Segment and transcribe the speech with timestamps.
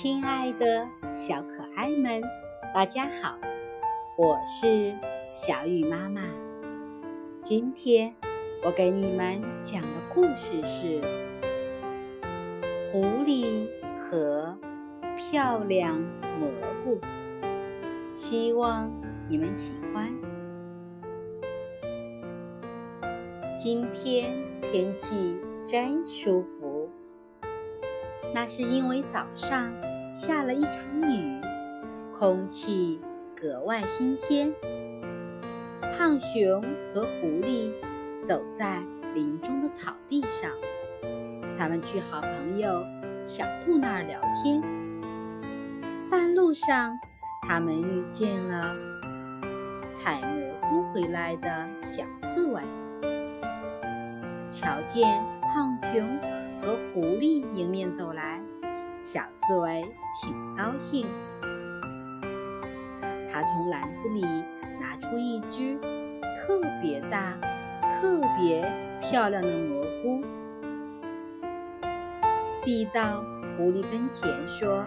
[0.00, 0.86] 亲爱的
[1.16, 2.22] 小可爱们，
[2.72, 3.36] 大家好，
[4.16, 4.94] 我是
[5.34, 6.22] 小雨妈妈。
[7.44, 8.14] 今天
[8.64, 11.00] 我给你们讲的故事是
[12.92, 13.66] 《狐狸
[13.96, 14.56] 和
[15.16, 15.98] 漂亮
[16.38, 16.48] 蘑
[16.84, 17.00] 菇》，
[18.14, 18.92] 希望
[19.28, 20.14] 你们喜欢。
[23.60, 25.36] 今天天气
[25.66, 26.88] 真舒服。
[28.32, 29.72] 那是因为早上
[30.18, 31.40] 下了一场雨，
[32.12, 33.00] 空气
[33.40, 34.52] 格外新鲜。
[35.92, 36.60] 胖熊
[36.92, 37.70] 和狐狸
[38.24, 38.82] 走在
[39.14, 40.50] 林中的草地上，
[41.56, 42.84] 他们去好朋友
[43.24, 44.60] 小兔那儿聊天。
[46.10, 46.98] 半路上，
[47.46, 48.74] 他们遇见了
[49.92, 52.60] 采蘑菇回来的小刺猬，
[54.50, 56.18] 瞧见胖熊。
[56.60, 58.42] 和狐狸迎面走来，
[59.10, 59.86] 小刺猬
[60.20, 61.06] 挺高兴。
[63.32, 64.20] 他从篮子里
[64.78, 65.78] 拿出一只
[66.36, 67.32] 特别大、
[67.94, 68.70] 特别
[69.00, 70.22] 漂亮的蘑菇，
[72.62, 73.24] 递到
[73.56, 74.84] 狐狸跟前，说：“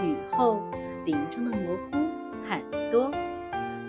[0.00, 0.62] 雨后
[1.04, 1.98] 林中的蘑菇
[2.44, 3.10] 很多，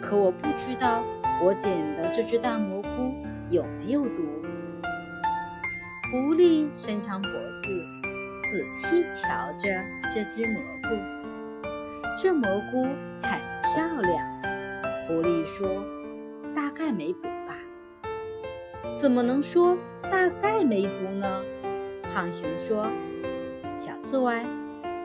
[0.01, 1.03] 可我不知道
[1.43, 3.13] 我捡的这只大蘑菇
[3.51, 4.23] 有没有毒。”
[6.11, 7.98] 狐狸伸长脖子，
[8.49, 9.69] 仔细瞧着
[10.13, 10.89] 这只蘑菇。
[12.21, 12.83] 这蘑菇
[13.21, 14.25] 很漂亮。
[15.05, 15.83] 狐狸说
[16.55, 17.55] ：“大概没毒吧
[18.97, 21.43] ？”“怎么能说大概没毒呢？”
[22.11, 22.89] 胖熊说
[23.77, 24.43] ：“小刺猬，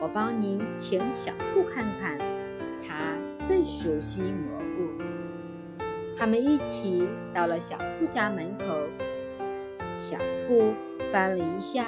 [0.01, 2.17] 我帮你请小兔看看，
[2.81, 5.03] 它最熟悉蘑菇。”
[6.17, 8.65] 他们一起到了小兔家门口。
[9.95, 10.73] 小兔。
[11.11, 11.85] 翻了一下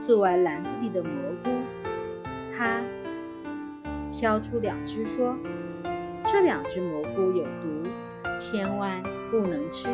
[0.00, 1.12] 刺猬篮子里的蘑
[1.44, 1.50] 菇，
[2.56, 2.80] 他
[4.10, 5.36] 挑出两只，说
[6.26, 7.86] ：“这两只蘑菇有毒，
[8.38, 9.88] 千万不能吃。”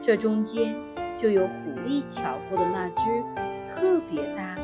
[0.00, 0.74] 这中间
[1.18, 3.04] 就有狐狸瞧过的那只
[3.68, 4.56] 特别大、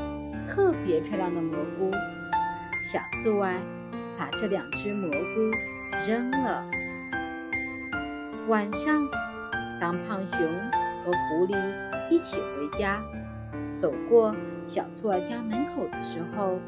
[0.47, 1.91] 特别漂亮的蘑菇。
[2.83, 3.47] 小刺猬
[4.16, 5.16] 把这两只蘑菇
[6.09, 6.65] 扔了。
[8.49, 9.06] 晚上，
[9.78, 10.41] 当胖熊
[11.00, 11.89] 和狐狸。
[12.10, 13.03] 一起回家，
[13.78, 14.34] 走过
[14.66, 16.59] 小刺猬家门口的时候，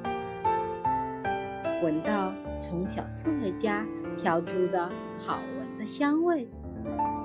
[1.82, 2.32] 闻到
[2.62, 3.84] 从小刺猬家
[4.16, 6.48] 飘出的好闻的香味。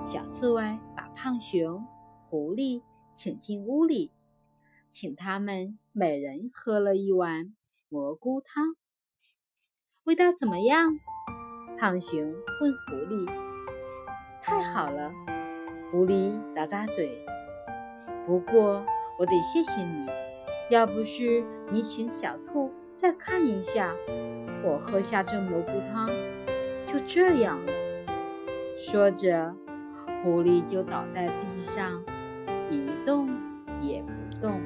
[0.03, 1.85] 小刺猬把胖熊、
[2.27, 2.81] 狐狸
[3.13, 4.11] 请进屋里，
[4.91, 7.53] 请他们每人喝了一碗
[7.87, 8.75] 蘑菇汤。
[10.03, 10.93] 味道怎么样？
[11.77, 13.29] 胖熊问狐狸。
[14.41, 15.11] 太好了，
[15.91, 17.23] 狐狸咂咂嘴。
[18.25, 18.83] 不过，
[19.17, 20.05] 我得谢谢你，
[20.69, 23.95] 要不是你请小兔再看一下，
[24.63, 26.09] 我喝下这蘑菇汤
[26.85, 27.71] 就这样了。
[28.75, 29.55] 说着，
[30.21, 32.03] 狐狸就倒在地上，
[32.69, 33.29] 一动
[33.79, 34.61] 也不动。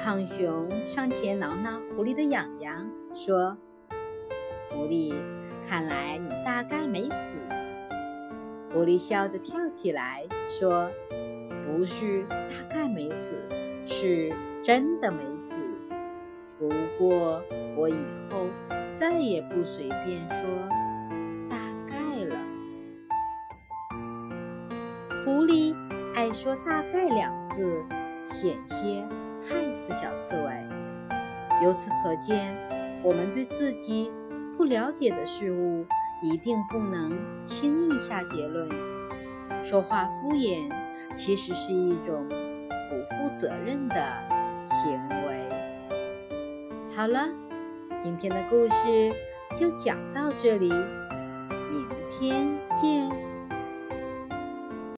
[0.00, 3.56] 胖熊上前挠挠狐狸的痒痒，说
[4.70, 5.14] ：“狐狸，
[5.68, 7.38] 看来你大概没死。”
[8.72, 10.90] 狐狸笑着跳起来说
[11.66, 12.36] ：“不是，大
[12.68, 13.42] 概没死，
[13.86, 15.56] 是真的没死。
[16.58, 16.68] 不
[16.98, 17.42] 过
[17.76, 17.96] 我以
[18.28, 18.46] 后
[18.92, 20.46] 再也不随便说
[21.48, 21.96] ‘大概’
[22.28, 22.36] 了。”
[25.24, 25.74] 狐狸
[26.14, 27.82] 爱说“大概”两字，
[28.24, 29.02] 险些
[29.40, 30.52] 害死小刺猬。
[31.62, 32.54] 由此可见，
[33.02, 34.10] 我们对自己
[34.56, 35.86] 不了解的事物。
[36.22, 38.68] 一定不能轻易下结论。
[39.62, 40.70] 说话敷衍，
[41.14, 43.94] 其实是一种不负责任的
[44.68, 45.48] 行为。
[46.96, 47.28] 好了，
[48.02, 49.12] 今天的故事
[49.54, 53.27] 就讲到这里，明天见。